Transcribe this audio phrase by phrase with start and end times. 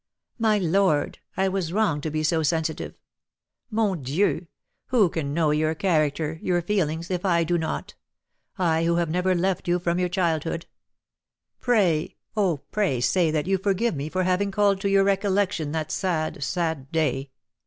[0.39, 2.95] My lord, I was wrong to be so sensitive.
[3.69, 4.47] Mon Dieu!
[4.87, 7.93] who can know your character, your feelings, if I do not,
[8.57, 10.65] I, who have never left you from your childhood!
[11.59, 15.91] Pray, oh, pray say that you forgive me for having called to your recollection that
[15.91, 17.29] sad, sad day.